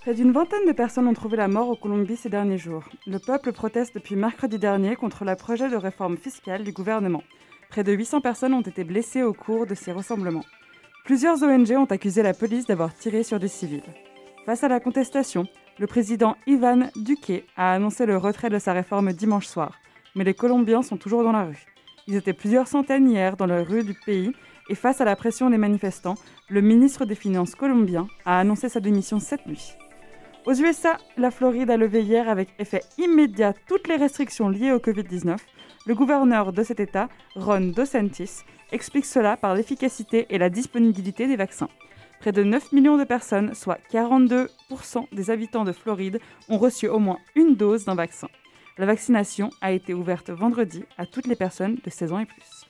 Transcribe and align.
Près 0.00 0.14
d'une 0.14 0.32
vingtaine 0.32 0.66
de 0.66 0.72
personnes 0.72 1.06
ont 1.06 1.12
trouvé 1.12 1.36
la 1.36 1.46
mort 1.46 1.68
au 1.68 1.76
Colombie 1.76 2.16
ces 2.16 2.30
derniers 2.30 2.56
jours. 2.56 2.84
Le 3.06 3.18
peuple 3.18 3.52
proteste 3.52 3.94
depuis 3.94 4.16
mercredi 4.16 4.58
dernier 4.58 4.96
contre 4.96 5.26
le 5.26 5.36
projet 5.36 5.68
de 5.68 5.76
réforme 5.76 6.16
fiscale 6.16 6.64
du 6.64 6.72
gouvernement. 6.72 7.22
Près 7.68 7.84
de 7.84 7.92
800 7.92 8.22
personnes 8.22 8.54
ont 8.54 8.62
été 8.62 8.84
blessées 8.84 9.22
au 9.22 9.34
cours 9.34 9.66
de 9.66 9.74
ces 9.74 9.92
rassemblements. 9.92 10.44
Plusieurs 11.04 11.42
ONG 11.42 11.72
ont 11.72 11.84
accusé 11.84 12.22
la 12.22 12.32
police 12.32 12.64
d'avoir 12.64 12.94
tiré 12.94 13.22
sur 13.22 13.38
des 13.38 13.48
civils. 13.48 13.82
Face 14.46 14.64
à 14.64 14.68
la 14.68 14.80
contestation, 14.80 15.46
le 15.78 15.86
président 15.86 16.36
Ivan 16.46 16.88
Duque 16.96 17.44
a 17.58 17.74
annoncé 17.74 18.06
le 18.06 18.16
retrait 18.16 18.48
de 18.48 18.58
sa 18.58 18.72
réforme 18.72 19.12
dimanche 19.12 19.46
soir. 19.46 19.78
Mais 20.14 20.24
les 20.24 20.32
Colombiens 20.32 20.82
sont 20.82 20.96
toujours 20.96 21.22
dans 21.22 21.32
la 21.32 21.44
rue. 21.44 21.75
Ils 22.08 22.14
étaient 22.14 22.32
plusieurs 22.32 22.68
centaines 22.68 23.10
hier 23.10 23.36
dans 23.36 23.46
les 23.46 23.62
rues 23.62 23.82
du 23.82 23.94
pays 23.94 24.32
et 24.68 24.76
face 24.76 25.00
à 25.00 25.04
la 25.04 25.16
pression 25.16 25.50
des 25.50 25.58
manifestants, 25.58 26.14
le 26.48 26.60
ministre 26.60 27.04
des 27.04 27.16
Finances 27.16 27.54
colombien 27.56 28.06
a 28.24 28.38
annoncé 28.38 28.68
sa 28.68 28.80
démission 28.80 29.18
cette 29.18 29.46
nuit. 29.46 29.74
Aux 30.44 30.54
USA, 30.54 30.98
la 31.16 31.32
Floride 31.32 31.70
a 31.70 31.76
levé 31.76 32.02
hier 32.02 32.28
avec 32.28 32.50
effet 32.60 32.82
immédiat 32.98 33.52
toutes 33.66 33.88
les 33.88 33.96
restrictions 33.96 34.48
liées 34.48 34.70
au 34.70 34.78
Covid-19. 34.78 35.36
Le 35.86 35.94
gouverneur 35.96 36.52
de 36.52 36.62
cet 36.62 36.78
État, 36.78 37.08
Ron 37.34 37.72
DeSantis, 37.74 38.44
explique 38.70 39.06
cela 39.06 39.36
par 39.36 39.56
l'efficacité 39.56 40.26
et 40.30 40.38
la 40.38 40.48
disponibilité 40.48 41.26
des 41.26 41.36
vaccins. 41.36 41.68
Près 42.20 42.30
de 42.30 42.44
9 42.44 42.70
millions 42.72 42.96
de 42.96 43.04
personnes, 43.04 43.54
soit 43.54 43.78
42% 43.92 44.48
des 45.12 45.30
habitants 45.30 45.64
de 45.64 45.72
Floride, 45.72 46.20
ont 46.48 46.58
reçu 46.58 46.86
au 46.86 47.00
moins 47.00 47.18
une 47.34 47.56
dose 47.56 47.84
d'un 47.84 47.96
vaccin. 47.96 48.28
La 48.78 48.84
vaccination 48.84 49.50
a 49.62 49.72
été 49.72 49.94
ouverte 49.94 50.28
vendredi 50.28 50.84
à 50.98 51.06
toutes 51.06 51.26
les 51.26 51.36
personnes 51.36 51.78
de 51.82 51.88
16 51.88 52.12
ans 52.12 52.18
et 52.18 52.26
plus. 52.26 52.66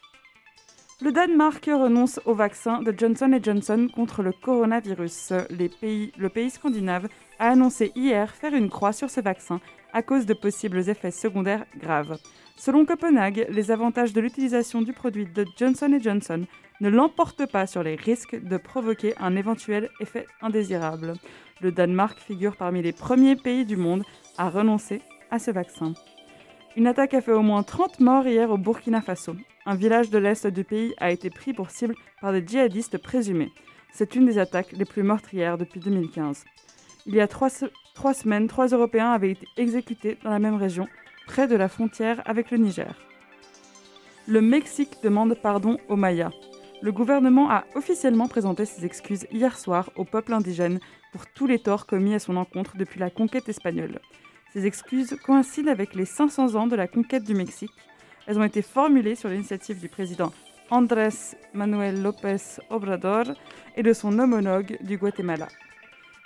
Le 1.02 1.12
Danemark 1.12 1.66
renonce 1.66 2.20
au 2.24 2.34
vaccin 2.34 2.80
de 2.80 2.94
Johnson 2.96 3.38
Johnson 3.42 3.88
contre 3.92 4.22
le 4.22 4.32
coronavirus. 4.32 5.32
Le 5.50 6.28
pays 6.28 6.50
scandinave 6.50 7.08
a 7.38 7.50
annoncé 7.50 7.92
hier 7.96 8.34
faire 8.34 8.54
une 8.54 8.70
croix 8.70 8.92
sur 8.92 9.10
ce 9.10 9.20
vaccin 9.20 9.60
à 9.92 10.02
cause 10.02 10.26
de 10.26 10.32
possibles 10.32 10.88
effets 10.88 11.10
secondaires 11.10 11.66
graves. 11.76 12.16
Selon 12.56 12.86
Copenhague, 12.86 13.46
les 13.50 13.70
avantages 13.70 14.12
de 14.12 14.20
l'utilisation 14.20 14.82
du 14.82 14.92
produit 14.92 15.26
de 15.26 15.44
Johnson 15.58 15.98
Johnson 16.00 16.44
ne 16.80 16.88
l'emportent 16.88 17.50
pas 17.50 17.66
sur 17.66 17.82
les 17.82 17.96
risques 17.96 18.40
de 18.40 18.56
provoquer 18.56 19.14
un 19.18 19.34
éventuel 19.34 19.90
effet 20.00 20.26
indésirable. 20.40 21.14
Le 21.60 21.72
Danemark 21.72 22.18
figure 22.18 22.56
parmi 22.56 22.80
les 22.80 22.92
premiers 22.92 23.36
pays 23.36 23.64
du 23.64 23.76
monde 23.76 24.04
à 24.38 24.48
renoncer 24.48 25.02
à 25.30 25.38
ce 25.38 25.50
vaccin. 25.50 25.94
Une 26.76 26.86
attaque 26.86 27.14
a 27.14 27.20
fait 27.20 27.32
au 27.32 27.42
moins 27.42 27.62
30 27.62 28.00
morts 28.00 28.26
hier 28.26 28.50
au 28.50 28.58
Burkina 28.58 29.00
Faso. 29.00 29.34
Un 29.64 29.74
village 29.74 30.10
de 30.10 30.18
l'est 30.18 30.46
du 30.46 30.62
pays 30.62 30.94
a 30.98 31.10
été 31.10 31.30
pris 31.30 31.52
pour 31.52 31.70
cible 31.70 31.94
par 32.20 32.32
des 32.32 32.46
djihadistes 32.46 32.98
présumés. 32.98 33.50
C'est 33.92 34.14
une 34.14 34.26
des 34.26 34.38
attaques 34.38 34.72
les 34.72 34.84
plus 34.84 35.02
meurtrières 35.02 35.56
depuis 35.56 35.80
2015. 35.80 36.44
Il 37.06 37.14
y 37.14 37.20
a 37.20 37.28
trois, 37.28 37.48
semaines, 37.50 38.46
trois 38.46 38.66
Européens 38.66 39.12
avaient 39.12 39.30
été 39.30 39.46
exécutés 39.56 40.18
dans 40.22 40.30
la 40.30 40.38
même 40.38 40.56
région, 40.56 40.86
près 41.26 41.48
de 41.48 41.56
la 41.56 41.68
frontière 41.68 42.20
avec 42.26 42.50
le 42.50 42.58
Niger. 42.58 42.94
Le 44.26 44.40
Mexique 44.42 44.98
demande 45.02 45.34
pardon 45.34 45.78
aux 45.88 45.96
Mayas. 45.96 46.32
Le 46.82 46.92
gouvernement 46.92 47.48
a 47.50 47.64
officiellement 47.74 48.28
présenté 48.28 48.66
ses 48.66 48.84
excuses 48.84 49.26
hier 49.32 49.56
soir 49.56 49.88
au 49.96 50.04
peuple 50.04 50.34
indigène 50.34 50.78
pour 51.12 51.26
tous 51.26 51.46
les 51.46 51.58
torts 51.58 51.86
commis 51.86 52.14
à 52.14 52.18
son 52.18 52.36
encontre 52.36 52.76
depuis 52.76 53.00
la 53.00 53.08
conquête 53.08 53.48
espagnole. 53.48 54.00
Ces 54.56 54.64
excuses 54.64 55.18
coïncident 55.22 55.70
avec 55.70 55.94
les 55.94 56.06
500 56.06 56.54
ans 56.54 56.66
de 56.66 56.76
la 56.76 56.88
conquête 56.88 57.24
du 57.24 57.34
Mexique 57.34 57.74
elles 58.26 58.38
ont 58.38 58.42
été 58.42 58.62
formulées 58.62 59.14
sur 59.14 59.28
l'initiative 59.28 59.78
du 59.78 59.90
président 59.90 60.32
Andrés 60.70 61.36
Manuel 61.52 62.02
López 62.02 62.38
Obrador 62.70 63.24
et 63.76 63.82
de 63.82 63.92
son 63.92 64.18
homologue 64.18 64.78
du 64.80 64.96
Guatemala. 64.96 65.48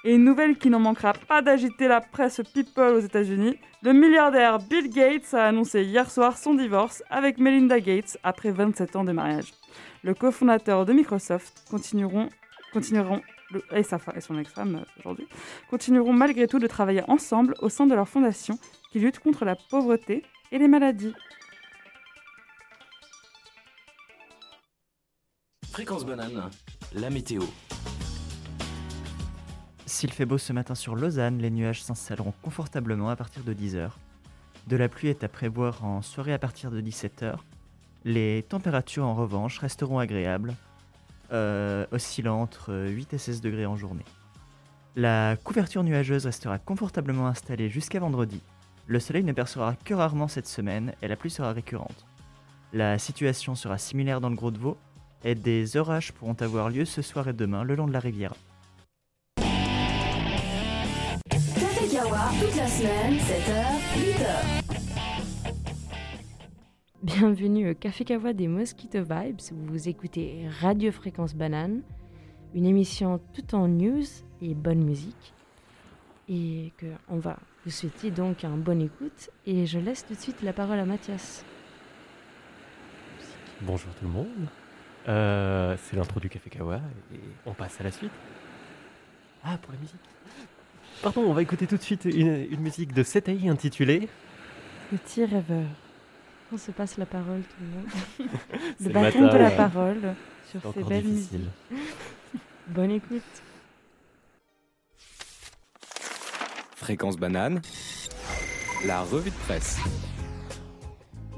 Et 0.05 0.15
une 0.15 0.23
nouvelle 0.23 0.59
qui 0.59 0.71
n'en 0.71 0.79
manquera 0.79 1.13
pas 1.13 1.43
d'agiter 1.43 1.89
la 1.89 2.01
presse 2.01 2.41
people 2.55 2.95
aux 2.95 3.01
États-Unis, 3.01 3.59
le 3.83 3.93
milliardaire 3.93 4.61
Bill 4.61 4.89
Gates 4.91 5.35
a 5.35 5.47
annoncé 5.47 5.83
hier 5.83 6.09
soir 6.09 6.39
son 6.39 6.55
divorce 6.55 7.03
avec 7.11 7.39
Melinda 7.39 7.81
Gates 7.81 8.17
après 8.23 8.53
27 8.53 8.95
ans 8.95 9.05
de 9.05 9.11
mariage. 9.11 9.53
Le 10.05 10.15
cofondateur 10.15 10.87
de 10.87 10.93
Microsoft 10.93 11.65
continueront, 11.69 12.29
continueront 12.73 13.23
et, 13.73 13.83
sa, 13.83 13.99
et 14.15 14.21
son 14.21 14.39
ex-femme 14.39 14.77
euh, 14.77 15.01
aujourd'hui, 15.01 15.27
continueront 15.69 16.13
malgré 16.13 16.47
tout 16.47 16.59
de 16.59 16.67
travailler 16.67 17.03
ensemble 17.09 17.55
au 17.61 17.69
sein 17.69 17.87
de 17.87 17.95
leur 17.95 18.09
fondation 18.09 18.59
qui 18.93 19.01
lutte 19.01 19.19
contre 19.19 19.45
la 19.45 19.57
pauvreté 19.57 20.25
et 20.53 20.59
les 20.59 20.69
maladies. 20.69 21.15
Fréquence 25.71 26.05
banane, 26.05 26.51
la 26.95 27.11
météo. 27.11 27.43
S'il 29.87 30.13
fait 30.13 30.27
beau 30.27 30.39
ce 30.39 30.53
matin 30.53 30.75
sur 30.75 30.95
Lausanne, 30.95 31.39
les 31.39 31.51
nuages 31.51 31.83
s'installeront 31.83 32.35
confortablement 32.43 33.11
à 33.11 33.17
partir 33.17 33.43
de 33.45 33.53
10h. 33.53 33.91
De 34.67 34.77
la 34.77 34.89
pluie 34.89 35.09
est 35.09 35.25
à 35.25 35.29
prévoir 35.29 35.85
en 35.85 36.03
soirée 36.03 36.33
à 36.33 36.39
partir 36.39 36.71
de 36.71 36.81
17h. 36.81 37.35
Les 38.05 38.45
températures 38.49 39.05
en 39.05 39.15
revanche 39.15 39.59
resteront 39.59 39.99
agréables, 39.99 40.55
euh, 41.33 41.87
oscillant 41.93 42.41
entre 42.41 42.87
8 42.89 43.15
et 43.15 43.19
16 43.19 43.41
degrés 43.41 43.67
en 43.67 43.77
journée. 43.77 44.05
La 44.97 45.37
couverture 45.43 45.85
nuageuse 45.85 46.27
restera 46.27 46.59
confortablement 46.59 47.27
installée 47.27 47.69
jusqu'à 47.69 48.01
vendredi. 48.01 48.41
Le 48.87 48.99
soleil 48.99 49.23
ne 49.23 49.33
percera 49.33 49.77
que 49.85 49.95
rarement 49.95 50.29
cette 50.29 50.49
semaine 50.49 50.93
et 51.01 51.09
la 51.09 51.17
pluie 51.17 51.31
sera 51.31 51.53
récurrente. 51.53 52.07
La 52.73 52.99
situation 52.99 53.55
sera 53.55 53.79
similaire 53.79 54.21
dans 54.21 54.31
le 54.31 54.37
Gros 54.37 54.51
de 54.51 54.59
Vaud, 54.59 54.77
et 55.25 55.35
des 55.35 55.77
orages 55.77 56.13
pourront 56.13 56.37
avoir 56.41 56.71
lieu 56.71 56.85
ce 56.85 57.03
soir 57.03 57.29
et 57.29 57.33
demain 57.33 57.65
le 57.65 57.75
long 57.75 57.87
de 57.87 57.93
la 57.93 58.01
rivière. 58.01 58.35
Café 61.31 61.89
Kawa, 61.93 62.31
toute 62.41 62.57
la 62.57 62.67
semaine, 62.67 63.17
7h, 63.17 63.65
8h. 63.97 64.60
Bienvenue 67.03 67.71
au 67.71 67.75
Café 67.75 68.05
Kawa 68.05 68.35
des 68.35 68.47
Mosquito 68.47 68.99
Vibes, 68.99 69.41
où 69.53 69.73
vous 69.73 69.89
écoutez 69.89 70.47
Radio 70.61 70.93
Fréquence 70.93 71.35
Banane, 71.35 71.81
une 72.55 72.67
émission 72.67 73.23
tout 73.33 73.55
en 73.55 73.69
news 73.69 74.05
et 74.43 74.53
bonne 74.53 74.85
musique. 74.85 75.33
Et 76.29 76.73
que 76.77 76.85
on 77.09 77.17
va 77.17 77.39
vous 77.65 77.71
souhaiter 77.71 78.11
donc 78.11 78.45
un 78.45 78.59
bon 78.59 78.83
écoute. 78.83 79.31
Et 79.47 79.65
je 79.65 79.79
laisse 79.79 80.05
tout 80.05 80.13
de 80.13 80.21
suite 80.21 80.43
la 80.43 80.53
parole 80.53 80.79
à 80.79 80.85
Mathias. 80.85 81.43
Bonjour 83.63 83.91
tout 83.95 84.05
le 84.05 84.11
monde. 84.11 84.49
Euh, 85.09 85.79
c'est 85.83 85.97
l'intro 85.97 86.21
du 86.21 86.29
Café 86.29 86.51
Kawa 86.51 86.83
et 87.15 87.21
on 87.47 87.55
passe 87.55 87.81
à 87.81 87.85
la 87.85 87.93
suite. 87.93 88.13
Ah, 89.43 89.57
pour 89.57 89.73
la 89.73 89.79
musique. 89.79 89.97
Pardon, 91.03 91.23
on 91.23 91.33
va 91.33 91.41
écouter 91.41 91.67
tout 91.67 91.79
de 91.79 91.83
suite 91.83 92.05
une, 92.05 92.47
une 92.51 92.61
musique 92.61 92.93
de 92.93 93.03
Setaï 93.03 93.49
intitulée 93.49 94.07
Petit 94.91 95.25
rêveur. 95.25 95.65
On 96.53 96.57
se 96.59 96.71
passe 96.73 96.97
la 96.99 97.07
parole 97.07 97.43
tout 97.43 97.57
le 97.61 97.69
monde. 97.69 98.31
C'est 98.81 98.89
le 98.89 98.89
le 98.89 98.95
bâton 98.95 99.21
matin, 99.23 99.33
de 99.35 99.39
la 99.39 99.49
ouais. 99.51 99.57
parole 99.57 100.15
sur 100.51 100.61
ces 100.75 100.83
belles 100.83 101.05
difficile. 101.05 101.39
musiques. 101.41 101.51
Bonne 102.69 102.91
écoute. 102.91 103.23
Fréquence 106.75 107.17
banane, 107.19 107.61
la 108.85 109.03
revue 109.03 109.31
de 109.31 109.37
presse. 109.37 109.79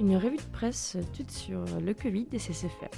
Une 0.00 0.16
revue 0.16 0.36
de 0.36 0.52
presse 0.52 0.96
toute 1.14 1.30
sur 1.30 1.62
le 1.80 1.92
Covid 1.94 2.28
et 2.32 2.38
ses 2.38 2.64
effets. 2.66 2.90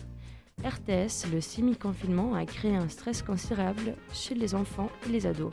RTS, 0.63 1.27
le 1.33 1.41
semi-confinement, 1.41 2.35
a 2.35 2.47
créé 2.47 2.77
un 2.77 2.89
stress 2.89 3.23
considérable 3.23 3.97
chez 4.13 4.35
les 4.37 4.55
enfants 4.55 4.89
et 5.07 5.09
les 5.11 5.27
ados. 5.27 5.53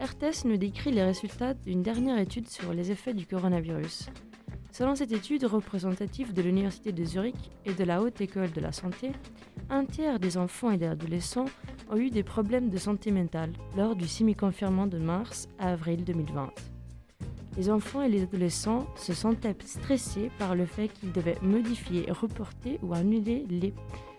RTS 0.00 0.44
nous 0.46 0.56
décrit 0.56 0.90
les 0.90 1.04
résultats 1.04 1.54
d'une 1.54 1.82
dernière 1.82 2.18
étude 2.18 2.48
sur 2.48 2.72
les 2.72 2.90
effets 2.90 3.14
du 3.14 3.24
coronavirus. 3.26 4.08
Selon 4.76 4.94
cette 4.94 5.12
étude 5.12 5.44
représentative 5.44 6.34
de 6.34 6.42
l'Université 6.42 6.92
de 6.92 7.02
Zurich 7.02 7.50
et 7.64 7.72
de 7.72 7.82
la 7.82 8.02
Haute 8.02 8.20
École 8.20 8.52
de 8.52 8.60
la 8.60 8.72
Santé, 8.72 9.12
un 9.70 9.86
tiers 9.86 10.20
des 10.20 10.36
enfants 10.36 10.70
et 10.70 10.76
des 10.76 10.84
adolescents 10.84 11.46
ont 11.90 11.96
eu 11.96 12.10
des 12.10 12.22
problèmes 12.22 12.68
de 12.68 12.76
santé 12.76 13.10
mentale 13.10 13.54
lors 13.74 13.96
du 13.96 14.06
semi-confinement 14.06 14.86
de 14.86 14.98
mars 14.98 15.48
à 15.58 15.72
avril 15.72 16.04
2020. 16.04 16.50
Les 17.56 17.70
enfants 17.70 18.02
et 18.02 18.10
les 18.10 18.24
adolescents 18.24 18.86
se 18.96 19.14
sentaient 19.14 19.56
stressés 19.64 20.30
par 20.38 20.54
le 20.54 20.66
fait 20.66 20.88
qu'ils 20.88 21.12
devaient 21.12 21.38
modifier, 21.40 22.12
reporter 22.12 22.78
ou 22.82 22.92
annuler 22.92 23.46
les, 23.48 23.72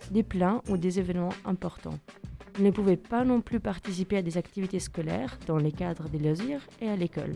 des 0.10 0.24
plans 0.24 0.64
ou 0.70 0.78
des 0.78 0.98
événements 0.98 1.36
importants. 1.46 2.00
Ils 2.58 2.66
ne 2.66 2.72
pouvaient 2.72 2.98
pas 2.98 3.24
non 3.24 3.42
plus 3.42 3.60
participer 3.60 4.18
à 4.18 4.22
des 4.24 4.40
activités 4.40 4.80
scolaires 4.80 5.38
dans 5.46 5.58
les 5.58 5.72
cadres 5.72 6.10
des 6.10 6.18
loisirs 6.18 6.66
et 6.82 6.90
à 6.90 6.96
l'école. 6.96 7.36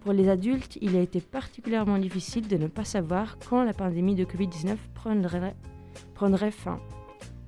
Pour 0.00 0.14
les 0.14 0.30
adultes, 0.30 0.78
il 0.80 0.96
a 0.96 1.00
été 1.00 1.20
particulièrement 1.20 1.98
difficile 1.98 2.48
de 2.48 2.56
ne 2.56 2.68
pas 2.68 2.84
savoir 2.84 3.36
quand 3.48 3.64
la 3.64 3.74
pandémie 3.74 4.14
de 4.14 4.24
Covid-19 4.24 4.76
prendrait, 4.94 6.50
fin, 6.50 6.80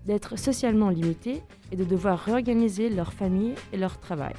d'être 0.04 0.38
socialement 0.38 0.90
limités 0.90 1.43
et 1.70 1.76
de 1.76 1.84
devoir 1.84 2.19
réorganiser 2.19 2.90
leur 2.90 3.14
famille 3.14 3.54
et 3.72 3.78
leur 3.78 3.99
travail. 3.99 4.34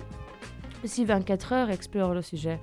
Aussi 0.83 1.05
24 1.05 1.53
heures 1.53 1.69
explore 1.71 2.13
le 2.13 2.21
sujet. 2.21 2.59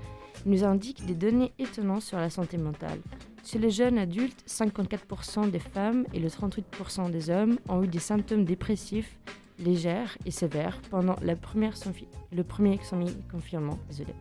Il 0.46 0.52
nous 0.52 0.64
indique 0.64 1.04
des 1.04 1.14
données 1.14 1.52
étonnantes 1.58 2.02
sur 2.02 2.18
la 2.18 2.30
santé 2.30 2.56
mentale. 2.56 3.00
Chez 3.44 3.58
les 3.58 3.70
jeunes 3.70 3.98
adultes, 3.98 4.44
54% 4.46 5.50
des 5.50 5.58
femmes 5.58 6.04
et 6.14 6.20
le 6.20 6.28
38% 6.28 7.10
des 7.10 7.28
hommes 7.28 7.58
ont 7.68 7.82
eu 7.82 7.88
des 7.88 7.98
symptômes 7.98 8.44
dépressifs 8.44 9.18
légers 9.58 10.16
et 10.24 10.30
sévères 10.30 10.80
pendant 10.90 11.16
le 11.22 11.34
premier 11.34 11.70
semi-confinement. 11.74 13.78
Désolé. 13.88 14.14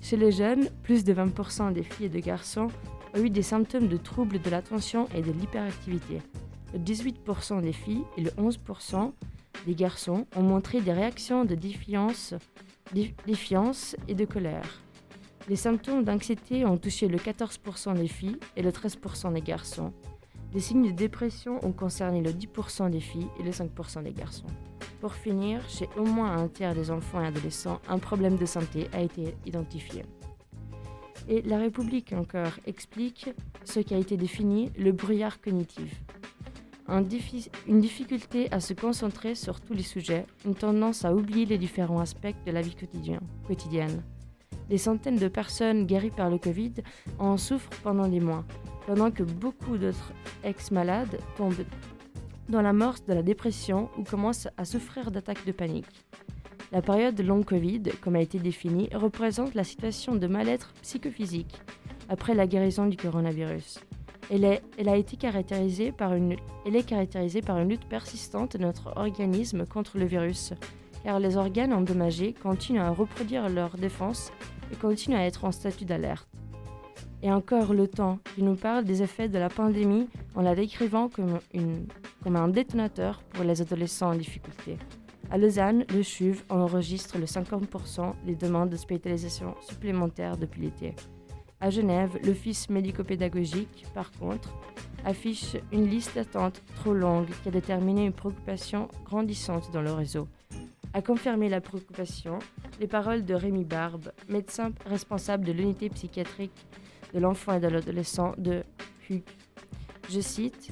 Chez 0.00 0.16
les 0.16 0.32
jeunes, 0.32 0.68
plus 0.82 1.04
de 1.04 1.12
20% 1.12 1.72
des 1.72 1.82
filles 1.82 2.06
et 2.06 2.10
de 2.10 2.18
garçons 2.20 2.68
ont 3.14 3.20
eu 3.22 3.30
des 3.30 3.42
symptômes 3.42 3.88
de 3.88 3.96
troubles 3.96 4.40
de 4.40 4.50
l'attention 4.50 5.08
et 5.14 5.22
de 5.22 5.30
l'hyperactivité. 5.32 6.20
Le 6.72 6.78
18% 6.78 7.60
des 7.60 7.72
filles 7.72 8.04
et 8.16 8.22
le 8.22 8.30
11% 8.30 9.12
des 9.66 9.74
garçons 9.74 10.26
ont 10.36 10.42
montré 10.42 10.80
des 10.80 10.92
réactions 10.92 11.44
de 11.44 11.54
défiance, 11.54 12.34
dé- 12.94 13.14
défiance 13.26 13.96
et 14.08 14.14
de 14.14 14.24
colère. 14.24 14.80
Les 15.48 15.56
symptômes 15.56 16.04
d'anxiété 16.04 16.64
ont 16.64 16.78
touché 16.78 17.08
le 17.08 17.18
14% 17.18 17.94
des 17.94 18.08
filles 18.08 18.38
et 18.56 18.62
le 18.62 18.70
13% 18.70 19.32
des 19.32 19.40
garçons. 19.40 19.92
Les 20.54 20.60
signes 20.60 20.86
de 20.90 20.96
dépression 20.96 21.64
ont 21.64 21.72
concerné 21.72 22.20
le 22.22 22.32
10% 22.32 22.90
des 22.90 23.00
filles 23.00 23.28
et 23.38 23.42
le 23.42 23.50
5% 23.50 24.02
des 24.02 24.12
garçons. 24.12 24.46
Pour 25.00 25.14
finir, 25.14 25.66
chez 25.68 25.88
au 25.96 26.04
moins 26.04 26.36
un 26.36 26.48
tiers 26.48 26.74
des 26.74 26.90
enfants 26.90 27.22
et 27.22 27.26
adolescents, 27.26 27.80
un 27.88 27.98
problème 27.98 28.36
de 28.36 28.44
santé 28.44 28.88
a 28.92 29.00
été 29.00 29.34
identifié. 29.46 30.04
Et 31.28 31.42
la 31.42 31.58
République 31.58 32.12
encore 32.12 32.52
explique 32.66 33.30
ce 33.64 33.80
qui 33.80 33.94
a 33.94 33.98
été 33.98 34.16
défini 34.16 34.70
le 34.78 34.92
brouillard 34.92 35.40
cognitif. 35.40 36.02
Une 37.68 37.80
difficulté 37.80 38.52
à 38.52 38.58
se 38.60 38.74
concentrer 38.74 39.36
sur 39.36 39.60
tous 39.60 39.74
les 39.74 39.84
sujets, 39.84 40.26
une 40.44 40.56
tendance 40.56 41.04
à 41.04 41.14
oublier 41.14 41.46
les 41.46 41.56
différents 41.56 42.00
aspects 42.00 42.34
de 42.44 42.50
la 42.50 42.62
vie 42.62 42.74
quotidien- 42.74 43.20
quotidienne. 43.46 44.02
Des 44.68 44.78
centaines 44.78 45.16
de 45.16 45.28
personnes 45.28 45.86
guéries 45.86 46.10
par 46.10 46.30
le 46.30 46.38
Covid 46.38 46.74
en 47.18 47.36
souffrent 47.36 47.70
pendant 47.82 48.08
des 48.08 48.20
mois, 48.20 48.44
pendant 48.86 49.10
que 49.10 49.22
beaucoup 49.22 49.78
d'autres 49.78 50.12
ex-malades 50.42 51.18
tombent 51.36 51.64
dans 52.50 52.62
la 52.62 52.72
morse 52.72 53.04
de 53.04 53.12
la 53.14 53.22
dépression 53.22 53.88
ou 53.96 54.02
commencent 54.02 54.48
à 54.56 54.64
souffrir 54.64 55.10
d'attaques 55.10 55.46
de 55.46 55.52
panique. 55.52 55.86
La 56.72 56.82
période 56.82 57.14
de 57.14 57.22
long 57.22 57.42
Covid, 57.42 57.82
comme 58.00 58.16
a 58.16 58.20
été 58.20 58.38
définie, 58.38 58.88
représente 58.94 59.54
la 59.54 59.64
situation 59.64 60.14
de 60.14 60.26
mal-être 60.26 60.72
psychophysique 60.82 61.60
après 62.08 62.34
la 62.34 62.46
guérison 62.46 62.86
du 62.86 62.96
coronavirus. 62.96 63.80
Elle, 64.30 64.44
est- 64.44 65.16
caractérisée 65.18 65.90
par 65.90 66.14
une, 66.14 66.36
elle 66.64 66.76
est 66.76 66.84
caractérisée 66.84 67.42
par 67.42 67.58
une 67.58 67.68
lutte 67.70 67.88
persistante 67.88 68.56
de 68.56 68.62
notre 68.62 68.96
organisme 68.96 69.66
contre 69.66 69.98
le 69.98 70.04
virus, 70.04 70.52
car 71.02 71.18
les 71.18 71.36
organes 71.36 71.72
endommagés 71.72 72.32
continuent 72.34 72.80
à 72.80 72.90
reproduire 72.90 73.48
leur 73.48 73.76
défense 73.76 74.30
et 74.72 74.76
continuent 74.76 75.16
à 75.16 75.24
être 75.26 75.44
en 75.44 75.50
statut 75.50 75.84
d'alerte. 75.84 76.28
Et 77.22 77.30
encore 77.30 77.74
le 77.74 77.86
temps 77.86 78.18
qui 78.34 78.42
nous 78.42 78.56
parle 78.56 78.84
des 78.84 79.02
effets 79.02 79.28
de 79.28 79.38
la 79.38 79.50
pandémie 79.50 80.08
en 80.34 80.40
la 80.40 80.54
décrivant 80.54 81.08
comme, 81.08 81.38
un 82.36 82.48
détonateur 82.48 83.22
pour 83.30 83.44
les 83.44 83.60
adolescents 83.60 84.10
en 84.10 84.14
difficulté. 84.14 84.78
À 85.30 85.38
Lausanne, 85.38 85.84
le 85.90 86.02
CHUV 86.02 86.42
enregistre 86.48 87.18
le 87.18 87.26
50% 87.26 88.14
des 88.24 88.34
demandes 88.34 88.70
d'hospitalisation 88.70 89.54
supplémentaires 89.60 90.36
depuis 90.36 90.62
l'été. 90.62 90.94
À 91.60 91.68
Genève, 91.68 92.18
l'Office 92.24 92.70
médico-pédagogique, 92.70 93.84
par 93.94 94.10
contre, 94.12 94.54
affiche 95.04 95.56
une 95.72 95.86
liste 95.88 96.14
d'attente 96.14 96.62
trop 96.76 96.94
longue 96.94 97.28
qui 97.42 97.48
a 97.48 97.52
déterminé 97.52 98.06
une 98.06 98.12
préoccupation 98.12 98.88
grandissante 99.04 99.70
dans 99.72 99.82
le 99.82 99.92
réseau. 99.92 100.26
À 100.94 101.02
confirmer 101.02 101.48
la 101.48 101.60
préoccupation, 101.60 102.38
les 102.80 102.88
paroles 102.88 103.24
de 103.24 103.34
Rémi 103.34 103.64
Barbe, 103.64 104.10
médecin 104.28 104.72
responsable 104.86 105.44
de 105.44 105.52
l'unité 105.52 105.90
psychiatrique 105.90 106.66
de 107.12 107.18
l'enfant 107.18 107.54
et 107.54 107.60
de 107.60 107.68
l'adolescent 107.68 108.34
de 108.38 108.62
HUC. 109.08 109.24
Je 110.08 110.20
cite 110.20 110.70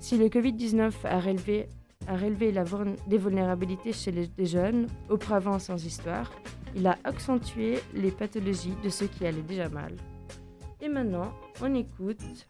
Si 0.00 0.16
le 0.16 0.26
Covid-19 0.26 0.92
a 1.04 1.20
relevé, 1.20 1.68
a 2.06 2.16
relevé 2.16 2.52
la 2.52 2.64
des 3.06 3.18
vulnérabilités 3.18 3.92
chez 3.92 4.10
les, 4.10 4.30
les 4.36 4.46
jeunes, 4.46 4.86
auparavant 5.08 5.58
sans 5.58 5.84
histoire, 5.84 6.30
il 6.76 6.86
a 6.86 6.96
accentué 7.04 7.78
les 7.94 8.10
pathologies 8.10 8.74
de 8.82 8.88
ceux 8.88 9.06
qui 9.06 9.26
allaient 9.26 9.42
déjà 9.42 9.68
mal. 9.68 9.94
Et 10.80 10.88
maintenant, 10.88 11.32
on 11.60 11.74
écoute 11.74 12.48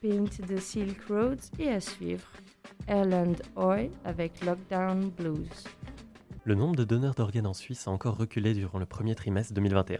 Paint 0.00 0.24
the 0.46 0.58
Silk 0.58 1.02
Roads 1.08 1.50
et 1.58 1.68
à 1.68 1.80
suivre 1.80 2.26
Erland 2.86 3.36
Hoy 3.56 3.90
avec 4.04 4.44
Lockdown 4.44 5.10
Blues. 5.10 5.64
Le 6.44 6.54
nombre 6.54 6.76
de 6.76 6.84
donneurs 6.84 7.14
d'organes 7.14 7.48
en 7.48 7.54
Suisse 7.54 7.88
a 7.88 7.90
encore 7.90 8.16
reculé 8.16 8.54
durant 8.54 8.78
le 8.78 8.86
premier 8.86 9.16
trimestre 9.16 9.52
2021. 9.54 9.98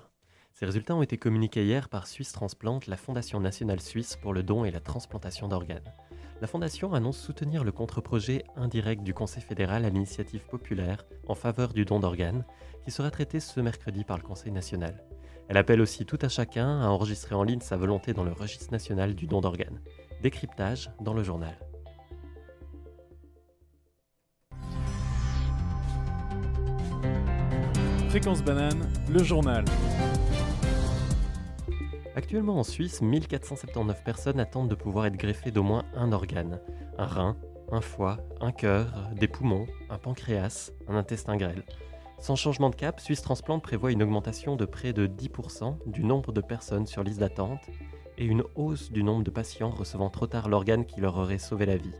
Ces 0.58 0.64
résultats 0.64 0.94
ont 0.96 1.02
été 1.02 1.18
communiqués 1.18 1.66
hier 1.66 1.90
par 1.90 2.06
Suisse 2.06 2.32
Transplant, 2.32 2.80
la 2.86 2.96
Fondation 2.96 3.40
nationale 3.40 3.78
suisse 3.78 4.16
pour 4.16 4.32
le 4.32 4.42
don 4.42 4.64
et 4.64 4.70
la 4.70 4.80
transplantation 4.80 5.48
d'organes. 5.48 5.92
La 6.40 6.46
Fondation 6.46 6.94
annonce 6.94 7.18
soutenir 7.18 7.62
le 7.62 7.72
contre-projet 7.72 8.42
indirect 8.56 9.02
du 9.02 9.12
Conseil 9.12 9.42
fédéral 9.42 9.84
à 9.84 9.90
l'initiative 9.90 10.46
populaire 10.46 11.04
en 11.28 11.34
faveur 11.34 11.74
du 11.74 11.84
don 11.84 12.00
d'organes, 12.00 12.46
qui 12.82 12.90
sera 12.90 13.10
traité 13.10 13.38
ce 13.38 13.60
mercredi 13.60 14.02
par 14.02 14.16
le 14.16 14.22
Conseil 14.22 14.50
national. 14.50 15.04
Elle 15.48 15.58
appelle 15.58 15.82
aussi 15.82 16.06
tout 16.06 16.18
à 16.22 16.30
chacun 16.30 16.80
à 16.80 16.86
enregistrer 16.86 17.34
en 17.34 17.42
ligne 17.42 17.60
sa 17.60 17.76
volonté 17.76 18.14
dans 18.14 18.24
le 18.24 18.32
registre 18.32 18.72
national 18.72 19.14
du 19.14 19.26
don 19.26 19.42
d'organes. 19.42 19.82
Décryptage 20.22 20.90
dans 21.02 21.12
le 21.12 21.22
journal. 21.22 21.54
Fréquence 28.08 28.42
banane, 28.42 28.88
le 29.10 29.22
journal. 29.22 29.66
Actuellement 32.16 32.58
en 32.58 32.62
Suisse, 32.62 33.02
1479 33.02 34.02
personnes 34.02 34.40
attendent 34.40 34.70
de 34.70 34.74
pouvoir 34.74 35.04
être 35.04 35.18
greffées 35.18 35.50
d'au 35.50 35.62
moins 35.62 35.84
un 35.94 36.12
organe. 36.12 36.60
Un 36.96 37.04
rein, 37.04 37.36
un 37.70 37.82
foie, 37.82 38.16
un 38.40 38.52
cœur, 38.52 39.10
des 39.14 39.28
poumons, 39.28 39.66
un 39.90 39.98
pancréas, 39.98 40.72
un 40.88 40.96
intestin 40.96 41.36
grêle. 41.36 41.62
Sans 42.18 42.34
changement 42.34 42.70
de 42.70 42.74
cap, 42.74 43.00
Suisse 43.00 43.20
Transplant 43.20 43.60
prévoit 43.60 43.92
une 43.92 44.02
augmentation 44.02 44.56
de 44.56 44.64
près 44.64 44.94
de 44.94 45.06
10% 45.06 45.76
du 45.84 46.04
nombre 46.04 46.32
de 46.32 46.40
personnes 46.40 46.86
sur 46.86 47.04
liste 47.04 47.20
d'attente 47.20 47.66
et 48.16 48.24
une 48.24 48.44
hausse 48.54 48.90
du 48.90 49.02
nombre 49.02 49.22
de 49.22 49.30
patients 49.30 49.68
recevant 49.68 50.08
trop 50.08 50.26
tard 50.26 50.48
l'organe 50.48 50.86
qui 50.86 51.02
leur 51.02 51.18
aurait 51.18 51.36
sauvé 51.36 51.66
la 51.66 51.76
vie. 51.76 51.94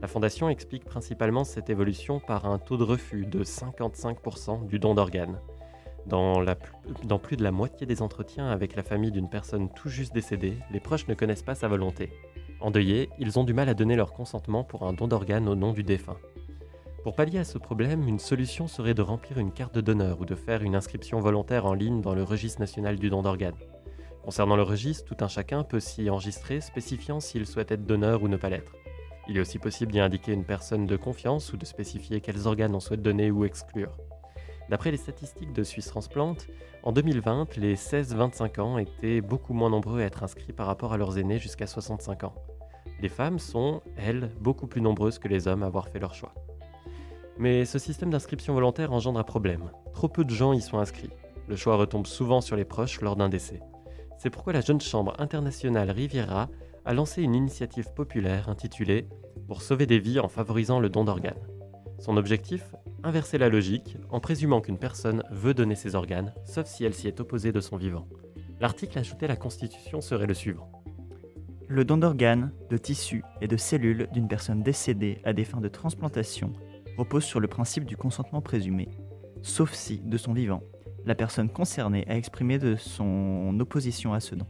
La 0.00 0.06
Fondation 0.06 0.48
explique 0.48 0.84
principalement 0.84 1.42
cette 1.42 1.70
évolution 1.70 2.20
par 2.20 2.46
un 2.46 2.58
taux 2.60 2.76
de 2.76 2.84
refus 2.84 3.26
de 3.26 3.42
55% 3.42 4.68
du 4.68 4.78
don 4.78 4.94
d'organes. 4.94 5.40
Dans, 6.06 6.44
plus 7.18 7.36
de 7.36 7.42
la 7.42 7.50
moitié 7.50 7.86
des 7.86 8.02
entretiens 8.02 8.48
avec 8.48 8.76
la 8.76 8.82
famille 8.82 9.10
d'une 9.10 9.30
personne 9.30 9.70
tout 9.74 9.88
juste 9.88 10.12
décédée, 10.12 10.58
les 10.70 10.80
proches 10.80 11.08
ne 11.08 11.14
connaissent 11.14 11.42
pas 11.42 11.54
sa 11.54 11.68
volonté. 11.68 12.10
Endeuillés, 12.60 13.08
ils 13.18 13.38
ont 13.38 13.44
du 13.44 13.54
mal 13.54 13.68
à 13.68 13.74
donner 13.74 13.96
leur 13.96 14.12
consentement 14.12 14.64
pour 14.64 14.84
un 14.84 14.92
don 14.92 15.08
d'organes 15.08 15.48
au 15.48 15.54
nom 15.54 15.72
du 15.72 15.82
défunt. 15.82 16.18
Pour 17.02 17.14
pallier 17.14 17.38
à 17.38 17.44
ce 17.44 17.58
problème, 17.58 18.08
une 18.08 18.18
solution 18.18 18.66
serait 18.66 18.94
de 18.94 19.02
remplir 19.02 19.38
une 19.38 19.52
carte 19.52 19.74
de 19.74 19.80
donneur 19.80 20.20
ou 20.20 20.24
de 20.24 20.34
faire 20.34 20.62
une 20.62 20.74
inscription 20.74 21.20
volontaire 21.20 21.66
en 21.66 21.74
ligne 21.74 22.00
dans 22.00 22.14
le 22.14 22.22
registre 22.22 22.60
national 22.60 22.96
du 22.96 23.10
don 23.10 23.22
d'organes. 23.22 23.58
Concernant 24.22 24.56
le 24.56 24.62
registre, 24.62 25.04
tout 25.04 25.22
un 25.22 25.28
chacun 25.28 25.64
peut 25.64 25.80
s'y 25.80 26.08
enregistrer 26.08 26.62
spécifiant 26.62 27.20
s'il 27.20 27.46
souhaite 27.46 27.72
être 27.72 27.84
donneur 27.84 28.22
ou 28.22 28.28
ne 28.28 28.38
pas 28.38 28.48
l'être. 28.48 28.72
Il 29.28 29.36
est 29.36 29.40
aussi 29.40 29.58
possible 29.58 29.92
d'y 29.92 30.00
indiquer 30.00 30.32
une 30.32 30.44
personne 30.44 30.86
de 30.86 30.96
confiance 30.96 31.52
ou 31.52 31.58
de 31.58 31.64
spécifier 31.66 32.22
quels 32.22 32.46
organes 32.46 32.74
on 32.74 32.80
souhaite 32.80 33.02
donner 33.02 33.30
ou 33.30 33.44
exclure. 33.44 33.96
D'après 34.70 34.90
les 34.90 34.96
statistiques 34.96 35.52
de 35.52 35.62
Suisse 35.62 35.86
Transplant, 35.86 36.36
en 36.82 36.92
2020, 36.92 37.56
les 37.56 37.76
16-25 37.76 38.60
ans 38.60 38.78
étaient 38.78 39.20
beaucoup 39.20 39.52
moins 39.52 39.70
nombreux 39.70 40.00
à 40.00 40.04
être 40.04 40.22
inscrits 40.22 40.52
par 40.52 40.66
rapport 40.66 40.92
à 40.92 40.96
leurs 40.96 41.18
aînés 41.18 41.38
jusqu'à 41.38 41.66
65 41.66 42.24
ans. 42.24 42.34
Les 43.00 43.08
femmes 43.08 43.38
sont, 43.38 43.82
elles, 43.96 44.30
beaucoup 44.40 44.66
plus 44.66 44.80
nombreuses 44.80 45.18
que 45.18 45.28
les 45.28 45.48
hommes 45.48 45.62
à 45.62 45.66
avoir 45.66 45.88
fait 45.88 45.98
leur 45.98 46.14
choix. 46.14 46.34
Mais 47.38 47.64
ce 47.64 47.78
système 47.78 48.10
d'inscription 48.10 48.54
volontaire 48.54 48.92
engendre 48.92 49.18
un 49.18 49.24
problème. 49.24 49.70
Trop 49.92 50.08
peu 50.08 50.24
de 50.24 50.30
gens 50.30 50.52
y 50.52 50.60
sont 50.60 50.78
inscrits. 50.78 51.10
Le 51.48 51.56
choix 51.56 51.76
retombe 51.76 52.06
souvent 52.06 52.40
sur 52.40 52.56
les 52.56 52.64
proches 52.64 53.00
lors 53.00 53.16
d'un 53.16 53.28
décès. 53.28 53.60
C'est 54.18 54.30
pourquoi 54.30 54.52
la 54.52 54.60
jeune 54.60 54.80
chambre 54.80 55.14
internationale 55.18 55.90
Riviera 55.90 56.48
a 56.84 56.94
lancé 56.94 57.22
une 57.22 57.34
initiative 57.34 57.92
populaire 57.94 58.48
intitulée 58.48 59.08
Pour 59.48 59.62
sauver 59.62 59.86
des 59.86 59.98
vies 59.98 60.20
en 60.20 60.28
favorisant 60.28 60.80
le 60.80 60.88
don 60.88 61.04
d'organes. 61.04 61.34
Son 61.98 62.16
objectif 62.16 62.74
Inverser 63.02 63.36
la 63.36 63.50
logique 63.50 63.98
en 64.08 64.18
présumant 64.18 64.62
qu'une 64.62 64.78
personne 64.78 65.22
veut 65.30 65.52
donner 65.52 65.74
ses 65.74 65.94
organes, 65.94 66.32
sauf 66.46 66.66
si 66.66 66.84
elle 66.84 66.94
s'y 66.94 67.06
est 67.06 67.20
opposée 67.20 67.52
de 67.52 67.60
son 67.60 67.76
vivant. 67.76 68.08
L'article 68.60 68.98
ajouté 68.98 69.26
à 69.26 69.28
la 69.28 69.36
Constitution 69.36 70.00
serait 70.00 70.26
le 70.26 70.32
suivant. 70.32 70.70
Le 71.68 71.84
don 71.84 71.98
d'organes, 71.98 72.50
de 72.70 72.78
tissus 72.78 73.22
et 73.42 73.48
de 73.48 73.58
cellules 73.58 74.08
d'une 74.12 74.28
personne 74.28 74.62
décédée 74.62 75.20
à 75.24 75.34
des 75.34 75.44
fins 75.44 75.60
de 75.60 75.68
transplantation 75.68 76.54
repose 76.96 77.24
sur 77.24 77.40
le 77.40 77.48
principe 77.48 77.84
du 77.84 77.96
consentement 77.96 78.40
présumé, 78.40 78.88
sauf 79.42 79.74
si, 79.74 79.98
de 79.98 80.16
son 80.16 80.32
vivant, 80.32 80.62
la 81.04 81.14
personne 81.14 81.50
concernée 81.50 82.06
a 82.08 82.16
exprimé 82.16 82.58
de 82.58 82.76
son 82.76 83.54
opposition 83.60 84.14
à 84.14 84.20
ce 84.20 84.34
don. 84.34 84.46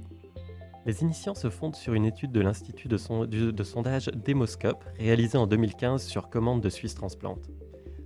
Les 0.86 1.02
initiants 1.02 1.34
se 1.34 1.48
fondent 1.48 1.76
sur 1.76 1.94
une 1.94 2.04
étude 2.04 2.30
de 2.30 2.42
l'Institut 2.42 2.88
de, 2.88 2.98
sondage 2.98 4.10
Demoscope 4.14 4.84
réalisée 4.98 5.38
en 5.38 5.46
2015 5.46 6.04
sur 6.04 6.28
commande 6.28 6.60
de 6.60 6.68
Suisse 6.68 6.94
Transplant. 6.94 7.38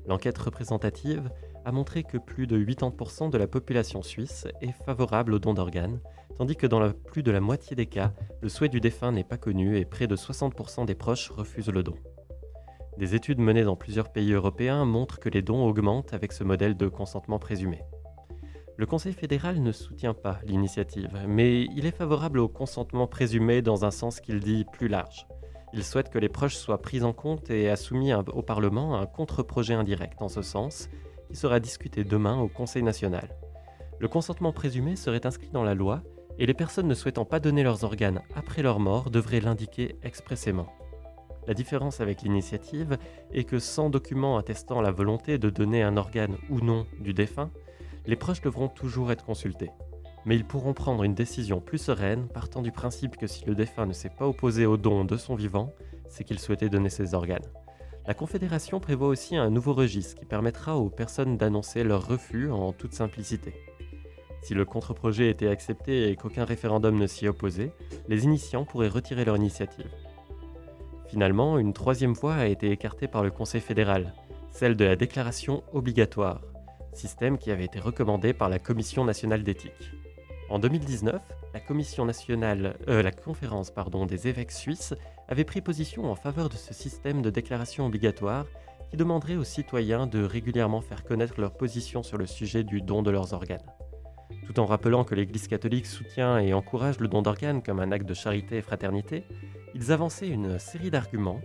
L'enquête 0.06 0.38
représentative 0.38 1.28
a 1.64 1.72
montré 1.72 2.04
que 2.04 2.18
plus 2.18 2.46
de 2.46 2.56
80% 2.56 3.30
de 3.30 3.38
la 3.38 3.48
population 3.48 4.02
suisse 4.02 4.46
est 4.60 4.72
favorable 4.86 5.34
au 5.34 5.38
don 5.40 5.54
d'organes, 5.54 6.00
tandis 6.36 6.54
que 6.54 6.68
dans 6.68 6.92
plus 6.92 7.24
de 7.24 7.32
la 7.32 7.40
moitié 7.40 7.74
des 7.74 7.86
cas, 7.86 8.12
le 8.42 8.48
souhait 8.48 8.68
du 8.68 8.80
défunt 8.80 9.10
n'est 9.10 9.24
pas 9.24 9.38
connu 9.38 9.76
et 9.76 9.84
près 9.84 10.06
de 10.06 10.14
60% 10.14 10.86
des 10.86 10.94
proches 10.94 11.30
refusent 11.30 11.70
le 11.70 11.82
don. 11.82 11.96
Des 12.96 13.16
études 13.16 13.40
menées 13.40 13.64
dans 13.64 13.76
plusieurs 13.76 14.12
pays 14.12 14.32
européens 14.32 14.84
montrent 14.84 15.18
que 15.18 15.28
les 15.28 15.42
dons 15.42 15.66
augmentent 15.66 16.14
avec 16.14 16.32
ce 16.32 16.44
modèle 16.44 16.76
de 16.76 16.86
consentement 16.86 17.40
présumé. 17.40 17.82
Le 18.78 18.86
Conseil 18.86 19.12
fédéral 19.12 19.60
ne 19.60 19.72
soutient 19.72 20.14
pas 20.14 20.38
l'initiative, 20.44 21.10
mais 21.26 21.64
il 21.64 21.84
est 21.84 21.96
favorable 21.96 22.38
au 22.38 22.46
consentement 22.46 23.08
présumé 23.08 23.60
dans 23.60 23.84
un 23.84 23.90
sens 23.90 24.20
qu'il 24.20 24.38
dit 24.38 24.64
plus 24.72 24.86
large. 24.86 25.26
Il 25.72 25.82
souhaite 25.82 26.10
que 26.10 26.18
les 26.20 26.28
proches 26.28 26.54
soient 26.54 26.80
pris 26.80 27.02
en 27.02 27.12
compte 27.12 27.50
et 27.50 27.68
a 27.70 27.74
soumis 27.74 28.14
au 28.14 28.42
Parlement 28.42 28.96
un 28.96 29.06
contre-projet 29.06 29.74
indirect 29.74 30.22
en 30.22 30.28
ce 30.28 30.42
sens, 30.42 30.88
qui 31.28 31.34
sera 31.34 31.58
discuté 31.58 32.04
demain 32.04 32.38
au 32.38 32.46
Conseil 32.46 32.84
national. 32.84 33.28
Le 33.98 34.06
consentement 34.06 34.52
présumé 34.52 34.94
serait 34.94 35.26
inscrit 35.26 35.50
dans 35.50 35.64
la 35.64 35.74
loi 35.74 36.04
et 36.38 36.46
les 36.46 36.54
personnes 36.54 36.86
ne 36.86 36.94
souhaitant 36.94 37.24
pas 37.24 37.40
donner 37.40 37.64
leurs 37.64 37.82
organes 37.82 38.22
après 38.36 38.62
leur 38.62 38.78
mort 38.78 39.10
devraient 39.10 39.40
l'indiquer 39.40 39.96
expressément. 40.04 40.68
La 41.48 41.54
différence 41.54 42.00
avec 42.00 42.22
l'initiative 42.22 42.96
est 43.32 43.42
que 43.42 43.58
sans 43.58 43.90
document 43.90 44.38
attestant 44.38 44.80
la 44.80 44.92
volonté 44.92 45.36
de 45.36 45.50
donner 45.50 45.82
un 45.82 45.96
organe 45.96 46.36
ou 46.48 46.60
non 46.60 46.86
du 47.00 47.12
défunt, 47.12 47.50
les 48.08 48.16
proches 48.16 48.40
devront 48.40 48.66
toujours 48.66 49.12
être 49.12 49.24
consultés 49.24 49.70
mais 50.28 50.36
ils 50.36 50.44
pourront 50.44 50.74
prendre 50.74 51.04
une 51.04 51.14
décision 51.14 51.58
plus 51.58 51.78
sereine 51.78 52.28
partant 52.28 52.60
du 52.60 52.70
principe 52.70 53.16
que 53.16 53.26
si 53.26 53.46
le 53.46 53.54
défunt 53.54 53.86
ne 53.86 53.94
s'est 53.94 54.10
pas 54.10 54.28
opposé 54.28 54.66
au 54.66 54.76
don 54.76 55.06
de 55.06 55.16
son 55.16 55.34
vivant, 55.34 55.72
c'est 56.06 56.22
qu'il 56.22 56.38
souhaitait 56.38 56.68
donner 56.68 56.90
ses 56.90 57.14
organes. 57.14 57.46
La 58.06 58.12
Confédération 58.12 58.78
prévoit 58.78 59.08
aussi 59.08 59.36
un 59.36 59.48
nouveau 59.48 59.72
registre 59.72 60.16
qui 60.16 60.26
permettra 60.26 60.76
aux 60.76 60.90
personnes 60.90 61.38
d'annoncer 61.38 61.82
leur 61.82 62.06
refus 62.06 62.50
en 62.50 62.72
toute 62.72 62.92
simplicité. 62.92 63.54
Si 64.42 64.52
le 64.52 64.66
contre-projet 64.66 65.30
était 65.30 65.48
accepté 65.48 66.10
et 66.10 66.16
qu'aucun 66.16 66.44
référendum 66.44 66.98
ne 66.98 67.06
s'y 67.06 67.26
opposait, 67.26 67.72
les 68.08 68.24
initiants 68.24 68.66
pourraient 68.66 68.88
retirer 68.88 69.24
leur 69.24 69.36
initiative. 69.36 69.90
Finalement, 71.08 71.58
une 71.58 71.72
troisième 71.72 72.12
voie 72.12 72.34
a 72.34 72.46
été 72.46 72.70
écartée 72.70 73.08
par 73.08 73.22
le 73.22 73.30
Conseil 73.30 73.62
fédéral, 73.62 74.12
celle 74.50 74.76
de 74.76 74.84
la 74.84 74.96
déclaration 74.96 75.62
obligatoire, 75.72 76.42
système 76.98 77.38
qui 77.38 77.50
avait 77.50 77.64
été 77.64 77.80
recommandé 77.80 78.32
par 78.32 78.48
la 78.48 78.58
Commission 78.58 79.04
nationale 79.04 79.42
d'éthique. 79.42 79.92
En 80.50 80.58
2019, 80.58 81.20
la, 81.54 81.60
Commission 81.60 82.04
nationale, 82.04 82.76
euh, 82.88 83.02
la 83.02 83.12
conférence 83.12 83.72
des 84.08 84.28
évêques 84.28 84.52
suisses 84.52 84.94
avait 85.28 85.44
pris 85.44 85.60
position 85.60 86.10
en 86.10 86.14
faveur 86.14 86.48
de 86.48 86.56
ce 86.56 86.72
système 86.72 87.22
de 87.22 87.30
déclaration 87.30 87.86
obligatoire 87.86 88.46
qui 88.90 88.96
demanderait 88.96 89.36
aux 89.36 89.44
citoyens 89.44 90.06
de 90.06 90.22
régulièrement 90.22 90.80
faire 90.80 91.04
connaître 91.04 91.40
leur 91.40 91.52
position 91.52 92.02
sur 92.02 92.16
le 92.16 92.26
sujet 92.26 92.64
du 92.64 92.80
don 92.80 93.02
de 93.02 93.10
leurs 93.10 93.34
organes. 93.34 93.66
Tout 94.46 94.60
en 94.60 94.66
rappelant 94.66 95.04
que 95.04 95.14
l'Église 95.14 95.46
catholique 95.46 95.86
soutient 95.86 96.38
et 96.38 96.54
encourage 96.54 96.98
le 97.00 97.08
don 97.08 97.20
d'organes 97.20 97.62
comme 97.62 97.80
un 97.80 97.92
acte 97.92 98.06
de 98.06 98.14
charité 98.14 98.56
et 98.56 98.62
fraternité, 98.62 99.24
ils 99.74 99.92
avançaient 99.92 100.28
une 100.28 100.58
série 100.58 100.90
d'arguments 100.90 101.40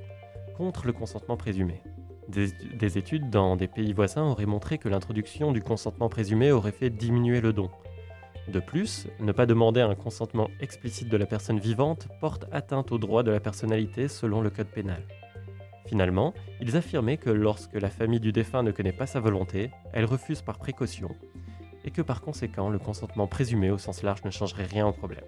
contre 0.55 0.88
le 0.88 0.93
consentement 0.93 1.36
présumé. 1.36 1.81
Des, 2.30 2.48
des, 2.51 2.98
études 2.98 3.30
dans 3.30 3.56
des 3.56 3.68
pays 3.68 3.94
voisins 3.94 4.24
auraient 4.24 4.46
montré 4.46 4.77
que 4.77 4.88
l'introduction 4.89 5.51
du 5.51 5.62
consentement 5.62 6.10
présumé 6.10 6.51
aurait 6.51 6.72
fait 6.72 6.89
diminuer 6.89 7.42
le 7.42 7.51
don, 7.51 7.70
de 8.50 8.60
plus, 8.60 9.08
ne 9.22 9.32
pas 9.32 9.46
demander 9.46 9.80
un 9.80 9.96
consentement 9.96 10.50
explicite 10.60 11.08
de 11.08 11.15
la 11.15 11.25
personne 11.25 11.60
vivante 11.60 12.10
porte 12.20 12.46
atteinte 12.51 12.92
aux 12.92 12.98
droits 12.98 13.24
de 13.24 13.32
la 13.32 13.39
personnalité 13.39 14.10
selon 14.10 14.42
le 14.42 14.50
code 14.50 14.68
pénal. 14.68 15.01
Finalement, 15.86 16.34
ils 16.60 16.75
affirmaient 16.75 17.18
que 17.18 17.30
lorsque 17.30 17.75
la 17.75 17.89
famille 17.89 18.20
du 18.20 18.34
défunt 18.34 18.63
ne 18.63 18.72
connaît 18.72 18.92
pas 18.92 19.08
sa 19.08 19.22
volonté, 19.22 19.72
elle 19.94 20.06
refuse 20.06 20.42
par 20.42 20.58
précaution, 20.58 21.15
et 21.86 21.92
que 21.92 22.01
par 22.01 22.22
conséquent, 22.22 22.70
le 22.70 22.80
consentement 22.80 23.27
présumé 23.27 23.72
au 23.72 23.77
sens 23.77 24.03
large 24.03 24.24
ne 24.25 24.32
changerait 24.32 24.65
rien 24.65 24.88
au 24.88 24.94
problème. 24.94 25.25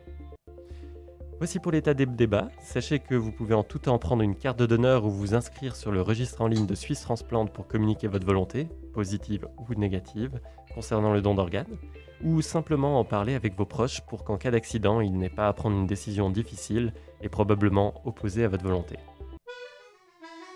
Voici 1.38 1.60
pour 1.60 1.74
l'état 1.74 1.94
des 1.94 2.06
débats. 2.06 2.48
Sachez 2.60 3.00
que 3.00 3.13
vous 3.13 3.32
pouvez 3.32 3.54
en 3.54 3.63
tout 3.63 3.80
temps 3.80 4.00
prendre 4.00 4.24
une 4.24 4.36
carte 4.36 4.62
d'honneur 4.62 5.06
ou 5.06 5.10
vous 5.10 5.36
inscrire 5.36 5.75
sur 5.75 5.92
le 5.92 6.01
registre 6.01 6.42
en 6.42 6.48
ligne 6.48 6.65
de 6.65 6.75
Suisse 6.75 7.01
Transplant 7.01 7.46
pour 7.46 7.68
communiquer 7.68 8.08
votre 8.08 8.25
volonté, 8.25 8.70
positive 8.94 9.48
ou 9.58 9.74
négative, 9.75 10.39
concernant 10.74 11.12
le 11.12 11.22
don 11.22 11.36
d'organes 11.36 11.77
ou 12.24 12.42
simplement 12.42 13.00
en 13.00 13.04
parler 13.04 13.36
avec 13.36 13.58
vos 13.58 13.65
proches 13.65 14.00
pour 14.08 14.24
qu'en 14.24 14.38
cas 14.38 14.51
d'accident, 14.51 15.01
il 15.01 15.18
n'ait 15.18 15.30
pas 15.30 15.50
à 15.50 15.54
prendre 15.54 15.75
une 15.75 15.88
décision 15.88 16.30
difficile 16.30 16.94
et 17.22 17.27
probablement 17.27 18.01
opposée 18.06 18.46
à 18.46 18.48
votre 18.48 18.63
volonté. 18.63 18.98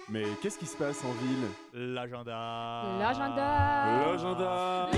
Mais 0.08 0.24
qu'est-ce 0.42 0.58
qui 0.58 0.66
se 0.66 0.78
passe 0.78 1.04
en 1.04 1.12
ville? 1.12 1.94
L'agenda. 1.94 2.84
L'agenda. 3.00 4.08
L'agenda 4.08 4.90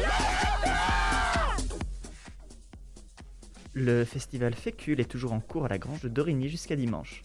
Le 3.73 4.05
festival 4.05 4.53
Fécule 4.53 4.99
est 4.99 5.09
toujours 5.09 5.33
en 5.33 5.39
cours 5.39 5.65
à 5.65 5.69
la 5.69 5.77
Grange 5.77 6.01
de 6.01 6.09
Dorigny 6.09 6.49
jusqu'à 6.49 6.75
dimanche. 6.75 7.23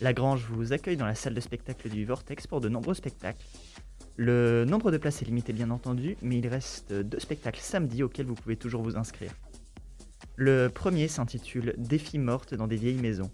La 0.00 0.12
Grange 0.12 0.46
vous 0.48 0.72
accueille 0.72 0.96
dans 0.96 1.06
la 1.06 1.14
salle 1.14 1.34
de 1.34 1.40
spectacle 1.40 1.88
du 1.88 2.04
Vortex 2.04 2.46
pour 2.46 2.60
de 2.60 2.68
nombreux 2.68 2.94
spectacles, 2.94 3.44
le 4.20 4.64
nombre 4.64 4.90
de 4.90 4.98
places 4.98 5.22
est 5.22 5.26
limité 5.26 5.52
bien 5.52 5.70
entendu, 5.70 6.16
mais 6.22 6.38
il 6.38 6.48
reste 6.48 6.92
deux 6.92 7.20
spectacles 7.20 7.60
samedi 7.60 8.02
auxquels 8.02 8.26
vous 8.26 8.34
pouvez 8.34 8.56
toujours 8.56 8.82
vous 8.82 8.96
inscrire. 8.96 9.30
Le 10.34 10.66
premier 10.66 11.06
s'intitule 11.06 11.72
Défis 11.78 12.18
mortes 12.18 12.52
dans 12.52 12.66
des 12.66 12.74
vieilles 12.74 13.00
maisons. 13.00 13.30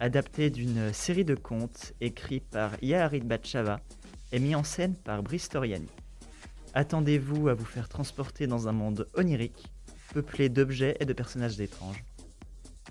Adapté 0.00 0.48
d'une 0.48 0.94
série 0.94 1.26
de 1.26 1.34
contes 1.34 1.92
écrits 2.00 2.40
par 2.40 2.72
Yaharit 2.82 3.20
Batchava 3.20 3.80
et 4.32 4.38
mis 4.38 4.54
en 4.54 4.64
scène 4.64 4.94
par 4.94 5.22
Brice 5.22 5.50
Toriani. 5.50 5.90
Attendez-vous 6.72 7.48
à 7.48 7.54
vous 7.54 7.66
faire 7.66 7.90
transporter 7.90 8.46
dans 8.46 8.66
un 8.66 8.72
monde 8.72 9.06
onirique, 9.12 9.73
peuplé 10.12 10.48
d'objets 10.48 10.96
et 11.00 11.04
de 11.04 11.12
personnages 11.12 11.60
étranges. 11.60 12.04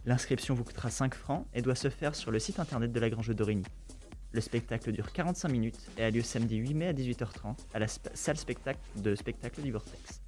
L'inscription 0.05 0.53
vous 0.53 0.63
coûtera 0.63 0.89
5 0.89 1.15
francs 1.15 1.48
et 1.53 1.62
doit 1.62 1.75
se 1.75 1.89
faire 1.89 2.15
sur 2.15 2.32
le 2.32 2.39
site 2.39 2.60
internet 2.60 2.91
de 2.91 3.00
la 3.00 3.10
Grange 3.10 3.34
d'Origny. 3.34 3.63
Le 4.32 4.41
spectacle 4.41 4.91
dure 4.91 5.12
45 5.12 5.50
minutes 5.50 5.79
et 5.98 6.03
a 6.03 6.10
lieu 6.10 6.24
samedi 6.24 6.58
8 6.58 6.74
mai 6.74 6.88
à 6.88 6.93
18h30 6.93 7.55
à 7.74 7.79
la 7.79 7.88
salle 7.88 8.38
spectacle 8.38 8.79
de 8.96 9.15
spectacle 9.15 9.62
du 9.62 9.72
Vortex. 9.72 10.22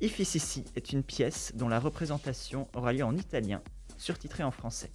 Ici 0.00 0.64
est 0.74 0.92
une 0.92 1.04
pièce 1.04 1.52
dont 1.54 1.68
la 1.68 1.78
représentation 1.78 2.68
aura 2.74 2.92
lieu 2.92 3.04
en 3.04 3.16
italien, 3.16 3.62
surtitrée 3.98 4.42
en 4.42 4.50
français. 4.50 4.90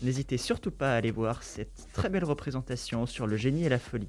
N'hésitez 0.00 0.38
surtout 0.38 0.70
pas 0.70 0.94
à 0.94 0.96
aller 0.96 1.10
voir 1.10 1.42
cette 1.42 1.88
très 1.92 2.08
belle 2.08 2.24
représentation 2.24 3.04
sur 3.06 3.26
le 3.26 3.36
génie 3.36 3.64
et 3.64 3.68
la 3.68 3.80
folie, 3.80 4.08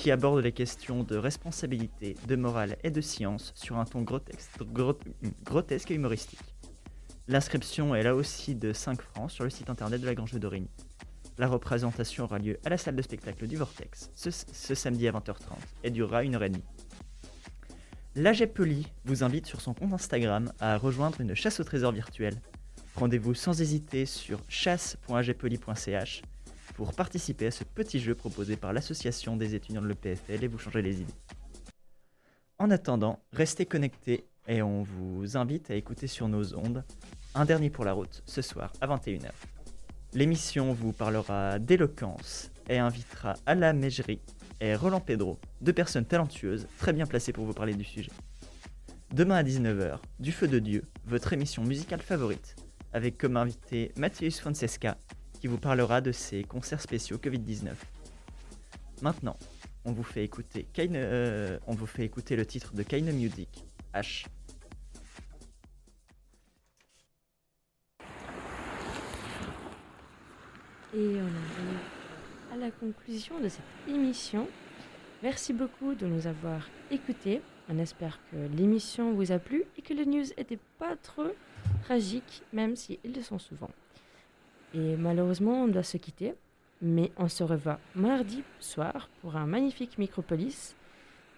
qui 0.00 0.10
aborde 0.10 0.42
les 0.42 0.52
questions 0.52 1.02
de 1.02 1.18
responsabilité, 1.18 2.16
de 2.26 2.34
morale 2.34 2.78
et 2.82 2.90
de 2.90 3.02
science 3.02 3.52
sur 3.54 3.76
un 3.76 3.84
ton 3.84 4.00
grotesque, 4.00 5.90
et 5.90 5.94
humoristique. 5.94 6.54
L'inscription 7.28 7.94
est 7.94 8.02
là 8.02 8.14
aussi 8.14 8.54
de 8.54 8.72
5 8.72 9.02
francs 9.02 9.30
sur 9.30 9.44
le 9.44 9.50
site 9.50 9.68
internet 9.68 10.00
de 10.00 10.06
la 10.06 10.14
Grange 10.14 10.32
de 10.32 10.38
Dorigny. 10.38 10.70
La 11.36 11.48
représentation 11.48 12.24
aura 12.24 12.38
lieu 12.38 12.58
à 12.64 12.70
la 12.70 12.78
salle 12.78 12.96
de 12.96 13.02
spectacle 13.02 13.46
du 13.46 13.58
Vortex 13.58 14.10
ce, 14.14 14.74
samedi 14.74 15.06
à 15.06 15.12
20h30 15.12 15.34
et 15.84 15.90
durera 15.90 16.24
une 16.24 16.34
heure 16.34 16.44
et 16.44 16.48
demie. 16.48 16.64
L'AG 18.14 18.46
Poli 18.46 18.86
vous 19.04 19.22
invite 19.22 19.44
sur 19.44 19.60
son 19.60 19.74
compte 19.74 19.92
Instagram 19.92 20.50
à 20.60 20.78
rejoindre 20.78 21.20
une 21.20 21.34
chasse 21.34 21.60
au 21.60 21.64
trésor 21.64 21.92
virtuelle. 21.92 22.40
Rendez-vous 22.96 23.34
sans 23.34 23.60
hésiter 23.60 24.06
sur 24.06 24.40
chasse.agpoli.ch 24.48 26.22
pour 26.80 26.94
participer 26.94 27.48
à 27.48 27.50
ce 27.50 27.62
petit 27.62 28.00
jeu 28.00 28.14
proposé 28.14 28.56
par 28.56 28.72
l'association 28.72 29.36
des 29.36 29.54
étudiants 29.54 29.82
de 29.82 29.86
l'EPFL 29.86 30.42
et 30.42 30.48
vous 30.48 30.56
changer 30.56 30.80
les 30.80 31.02
idées. 31.02 31.12
En 32.58 32.70
attendant, 32.70 33.20
restez 33.34 33.66
connectés 33.66 34.24
et 34.48 34.62
on 34.62 34.82
vous 34.82 35.36
invite 35.36 35.70
à 35.70 35.74
écouter 35.74 36.06
sur 36.06 36.26
nos 36.26 36.56
ondes 36.56 36.82
un 37.34 37.44
dernier 37.44 37.68
pour 37.68 37.84
la 37.84 37.92
route 37.92 38.22
ce 38.24 38.40
soir 38.40 38.72
à 38.80 38.86
21h. 38.86 39.28
L'émission 40.14 40.72
vous 40.72 40.94
parlera 40.94 41.58
d'éloquence 41.58 42.50
et 42.70 42.78
invitera 42.78 43.34
Ala 43.44 43.74
Mejri 43.74 44.22
et 44.62 44.74
Roland 44.74 45.00
Pedro, 45.00 45.38
deux 45.60 45.74
personnes 45.74 46.06
talentueuses 46.06 46.66
très 46.78 46.94
bien 46.94 47.04
placées 47.04 47.34
pour 47.34 47.44
vous 47.44 47.52
parler 47.52 47.74
du 47.74 47.84
sujet. 47.84 48.12
Demain 49.12 49.36
à 49.36 49.42
19h, 49.42 49.98
Du 50.18 50.32
Feu 50.32 50.48
de 50.48 50.58
Dieu, 50.58 50.84
votre 51.04 51.34
émission 51.34 51.62
musicale 51.62 52.00
favorite, 52.00 52.56
avec 52.94 53.18
comme 53.18 53.36
invité 53.36 53.92
Mathieu 53.98 54.30
Francesca, 54.30 54.96
qui 55.40 55.46
vous 55.46 55.58
parlera 55.58 56.00
de 56.00 56.12
ses 56.12 56.44
concerts 56.44 56.82
spéciaux 56.82 57.16
Covid-19. 57.16 57.70
Maintenant, 59.00 59.36
on 59.86 59.92
vous 59.92 60.02
fait 60.02 60.22
écouter, 60.22 60.66
euh, 60.78 61.58
on 61.66 61.74
vous 61.74 61.86
fait 61.86 62.04
écouter 62.04 62.36
le 62.36 62.44
titre 62.44 62.74
de 62.74 62.82
Kaine 62.82 63.10
Music, 63.12 63.64
H. 63.94 64.26
Et 70.92 70.96
on 70.96 71.20
arrive 71.20 71.80
à 72.52 72.56
la 72.56 72.70
conclusion 72.70 73.40
de 73.40 73.48
cette 73.48 73.62
émission. 73.88 74.46
Merci 75.22 75.54
beaucoup 75.54 75.94
de 75.94 76.06
nous 76.06 76.26
avoir 76.26 76.68
écoutés. 76.90 77.40
On 77.70 77.78
espère 77.78 78.18
que 78.30 78.36
l'émission 78.56 79.14
vous 79.14 79.32
a 79.32 79.38
plu 79.38 79.64
et 79.78 79.82
que 79.82 79.94
les 79.94 80.04
news 80.04 80.24
n'étaient 80.36 80.58
pas 80.78 80.96
trop 80.96 81.32
tragiques, 81.84 82.42
même 82.52 82.76
si 82.76 82.98
le 83.04 83.22
sont 83.22 83.38
souvent. 83.38 83.70
Et 84.74 84.96
malheureusement, 84.96 85.64
on 85.64 85.68
doit 85.68 85.82
se 85.82 85.96
quitter, 85.96 86.34
mais 86.80 87.10
on 87.16 87.28
se 87.28 87.42
revoit 87.42 87.78
mardi 87.94 88.42
soir 88.60 89.08
pour 89.20 89.36
un 89.36 89.46
magnifique 89.46 89.98
Micropolis. 89.98 90.74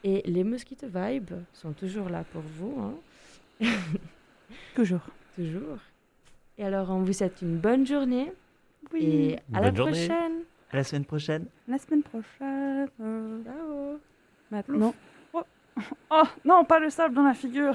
Et 0.05 0.23
les 0.25 0.45
Mosquito 0.45 0.87
Vibes 0.93 1.35
sont 1.53 1.73
toujours 1.73 2.09
là 2.09 2.25
pour 2.33 2.43
vous, 2.43 2.75
hein, 2.81 2.95
Toujours. 4.75 5.01
toujours. 5.37 5.79
Et 6.59 6.65
alors, 6.65 6.91
on 6.91 7.03
vous 7.03 7.13
souhaite 7.13 7.41
une 7.43 7.57
bonne 7.59 7.87
journée 7.87 8.33
Oui. 8.93 9.05
et 9.05 9.39
à 9.55 9.61
la 9.61 9.73
journée. 9.75 9.93
prochaine. 10.07 10.33
À 10.71 10.77
la 10.77 10.85
semaine 10.85 11.05
prochaine. 11.05 11.47
La 11.69 11.79
semaine 11.79 12.03
prochaine. 12.03 12.89
Ciao. 13.45 13.99
Maintenant. 14.51 14.95
Oh. 15.33 15.43
oh 16.11 16.23
non, 16.45 16.65
pas 16.65 16.79
le 16.81 16.91
sable 16.91 17.15
dans 17.15 17.23
la 17.23 17.35
figure. 17.35 17.75